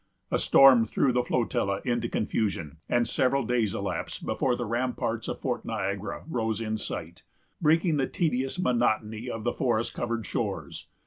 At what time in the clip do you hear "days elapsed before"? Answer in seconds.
3.45-4.55